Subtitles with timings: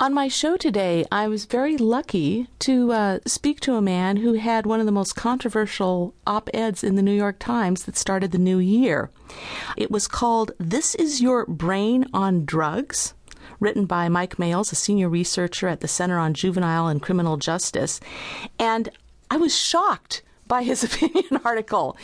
[0.00, 4.32] On my show today, I was very lucky to uh, speak to a man who
[4.32, 8.32] had one of the most controversial op eds in the New York Times that started
[8.32, 9.10] the new year.
[9.76, 13.12] It was called This Is Your Brain on Drugs,
[13.60, 18.00] written by Mike Males, a senior researcher at the Center on Juvenile and Criminal Justice.
[18.58, 18.88] And
[19.30, 21.96] I was shocked by his opinion article.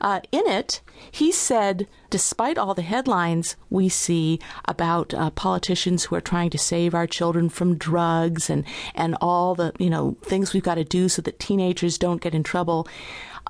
[0.00, 0.80] Uh, in it,
[1.10, 6.58] he said, despite all the headlines we see about uh, politicians who are trying to
[6.58, 8.64] save our children from drugs and,
[8.94, 12.34] and all the you know things we've got to do so that teenagers don't get
[12.34, 12.86] in trouble,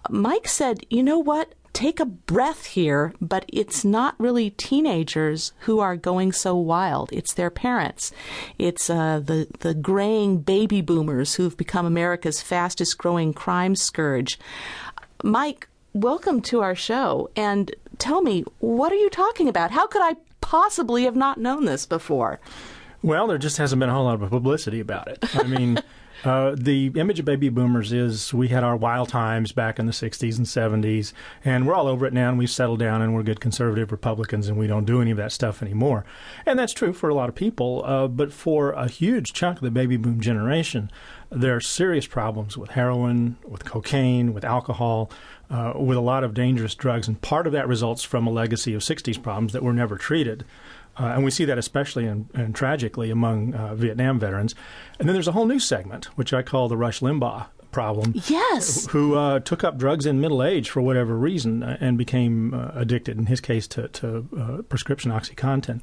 [0.08, 1.54] Mike said, you know what?
[1.74, 7.12] Take a breath here, but it's not really teenagers who are going so wild.
[7.12, 8.12] It's their parents.
[8.58, 14.38] It's uh, the the graying baby boomers who've become America's fastest growing crime scourge.
[15.22, 19.72] Mike, welcome to our show, and tell me what are you talking about?
[19.72, 22.40] How could I possibly have not known this before?
[23.02, 25.18] Well, there just hasn't been a whole lot of publicity about it.
[25.34, 25.82] I mean.
[26.24, 29.92] Uh, the image of baby boomers is we had our wild times back in the
[29.92, 31.12] 60s and 70s,
[31.44, 34.48] and we're all over it now, and we've settled down, and we're good conservative Republicans,
[34.48, 36.04] and we don't do any of that stuff anymore.
[36.46, 39.64] And that's true for a lot of people, uh, but for a huge chunk of
[39.64, 40.90] the baby boom generation,
[41.30, 45.10] there are serious problems with heroin, with cocaine, with alcohol,
[45.50, 48.72] uh, with a lot of dangerous drugs, and part of that results from a legacy
[48.72, 50.44] of 60s problems that were never treated.
[50.96, 54.54] Uh, and we see that especially and, and tragically among uh, Vietnam veterans.
[54.98, 58.14] And then there's a whole new segment, which I call the Rush Limbaugh problem.
[58.28, 58.86] Yes.
[58.86, 62.70] Who uh, took up drugs in middle age for whatever reason uh, and became uh,
[62.74, 65.82] addicted, in his case, to, to uh, prescription OxyContin.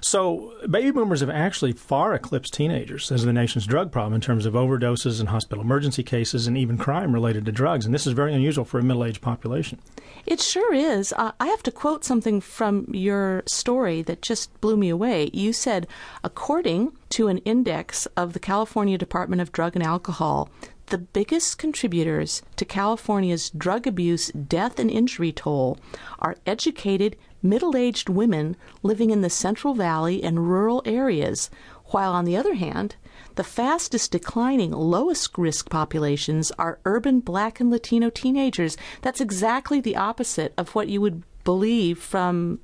[0.00, 4.46] So baby boomers have actually far eclipsed teenagers as the nation's drug problem in terms
[4.46, 7.84] of overdoses and hospital emergency cases and even crime related to drugs.
[7.84, 9.80] And this is very unusual for a middle aged population.
[10.24, 11.12] It sure is.
[11.12, 15.30] Uh, I have to quote something from your story that just blew me away.
[15.32, 15.88] You said,
[16.22, 20.48] according to an index of the California Department of Drug and Alcohol,
[20.92, 25.78] the biggest contributors to California's drug abuse death and injury toll
[26.18, 31.48] are educated, middle aged women living in the Central Valley and rural areas,
[31.86, 32.96] while on the other hand,
[33.36, 38.76] the fastest declining, lowest risk populations are urban black and Latino teenagers.
[39.00, 42.60] That's exactly the opposite of what you would believe from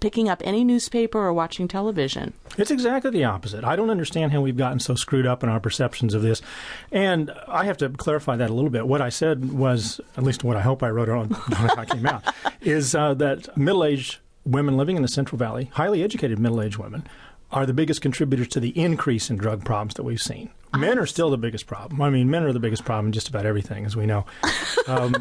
[0.00, 2.32] picking up any newspaper or watching television.
[2.58, 3.64] It's exactly the opposite.
[3.64, 6.42] I don't understand how we've gotten so screwed up in our perceptions of this.
[6.90, 8.88] And I have to clarify that a little bit.
[8.88, 12.06] What I said was, at least what I hope I wrote on when I came
[12.06, 12.24] out,
[12.60, 16.78] is uh, that middle aged women living in the Central Valley, highly educated middle aged
[16.78, 17.06] women,
[17.52, 20.50] are the biggest contributors to the increase in drug problems that we've seen.
[20.76, 22.00] Men are still the biggest problem.
[22.00, 24.24] I mean, men are the biggest problem in just about everything, as we know.
[24.86, 25.14] Um,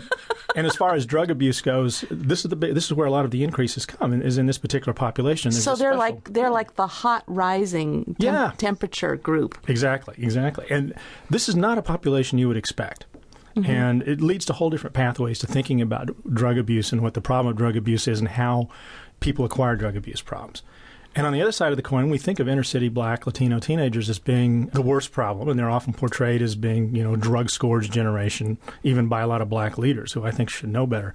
[0.56, 3.26] and as far as drug abuse goes, this is the this is where a lot
[3.26, 5.52] of the increases come is in this particular population.
[5.52, 8.52] There's so they're special, like they're like the hot rising temp- yeah.
[8.58, 9.58] temperature group.
[9.68, 10.66] Exactly, exactly.
[10.70, 10.94] And
[11.30, 13.06] this is not a population you would expect.
[13.56, 13.70] Mm-hmm.
[13.70, 17.22] And it leads to whole different pathways to thinking about drug abuse and what the
[17.22, 18.70] problem of drug abuse is and how
[19.20, 20.62] people acquire drug abuse problems.
[21.16, 23.60] And on the other side of the coin, we think of inner city black Latino
[23.60, 27.50] teenagers as being the worst problem, and they're often portrayed as being, you know, drug
[27.50, 31.14] scourge generation, even by a lot of black leaders who I think should know better.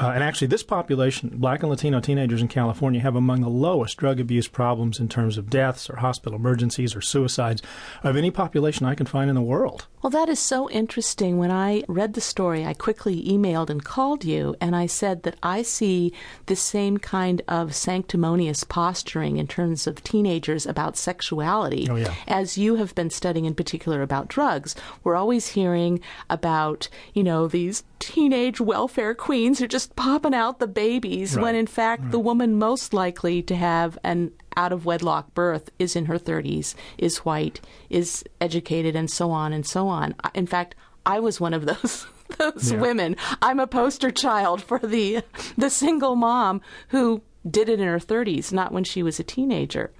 [0.00, 3.98] Uh, and actually, this population, black and Latino teenagers in California, have among the lowest
[3.98, 7.60] drug abuse problems in terms of deaths or hospital emergencies or suicides
[8.02, 9.86] of any population I can find in the world.
[10.00, 11.36] Well, that is so interesting.
[11.36, 15.36] When I read the story, I quickly emailed and called you, and I said that
[15.42, 16.14] I see
[16.46, 22.14] the same kind of sanctimonious posturing in terms of teenagers about sexuality oh, yeah.
[22.26, 24.74] as you have been studying in particular about drugs.
[25.04, 26.00] We're always hearing
[26.30, 31.42] about, you know, these teenage welfare queens who are just popping out the babies right.
[31.42, 32.10] when in fact right.
[32.10, 36.74] the woman most likely to have an out of wedlock birth is in her 30s,
[36.98, 40.14] is white, is educated, and so on and so on.
[40.34, 40.74] In fact,
[41.06, 42.06] I was one of those
[42.38, 42.80] those yeah.
[42.80, 43.16] women.
[43.42, 45.22] I'm a poster child for the
[45.56, 49.90] the single mom who did it in her 30s, not when she was a teenager.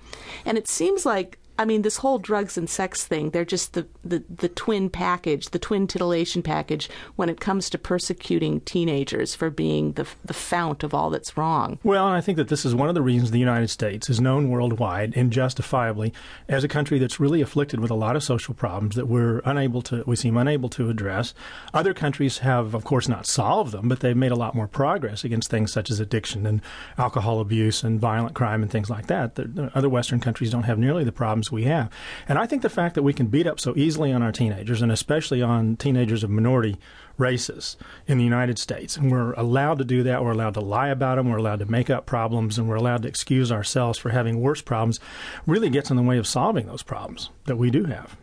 [0.45, 3.87] And it seems like I mean, this whole drugs and sex thing, they're just the,
[4.03, 9.51] the, the twin package, the twin titillation package when it comes to persecuting teenagers for
[9.51, 11.79] being the, the fount of all that's wrong.
[11.85, 14.23] Well, and I think that this is one of the reasons the United States is
[14.23, 16.15] known worldwide and justifiably
[16.49, 19.83] as a country that's really afflicted with a lot of social problems that we're unable
[19.83, 21.35] to, we seem unable to address.
[21.75, 25.25] Other countries have, of course, not solved them, but they've made a lot more progress
[25.25, 26.63] against things such as addiction and
[26.97, 29.35] alcohol abuse and violent crime and things like that.
[29.35, 31.91] The, other Western countries don't have nearly the problems we have.
[32.29, 34.83] And I think the fact that we can beat up so easily on our teenagers,
[34.83, 36.77] and especially on teenagers of minority
[37.19, 37.77] races
[38.07, 41.17] in the United States, and we're allowed to do that, we're allowed to lie about
[41.17, 44.41] them, we're allowed to make up problems, and we're allowed to excuse ourselves for having
[44.41, 45.01] worse problems,
[45.47, 48.17] really gets in the way of solving those problems that we do have.